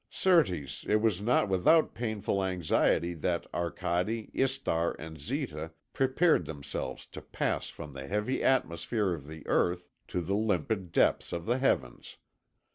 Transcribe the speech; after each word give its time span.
Certes, 0.09 0.83
it 0.87 0.95
was 0.95 1.21
not 1.21 1.47
without 1.47 1.93
painful 1.93 2.43
anxiety 2.43 3.13
that 3.13 3.45
Arcade, 3.53 4.31
Istar, 4.33 4.95
and 4.97 5.21
Zita 5.21 5.73
prepared 5.93 6.45
themselves 6.45 7.05
to 7.05 7.21
pass 7.21 7.69
from 7.69 7.93
the 7.93 8.07
heavy 8.07 8.43
atmosphere 8.43 9.13
of 9.13 9.27
the 9.27 9.45
earth 9.45 9.91
to 10.07 10.21
the 10.21 10.33
limpid 10.33 10.91
depths 10.91 11.31
of 11.31 11.45
the 11.45 11.59
heavens. 11.59 12.17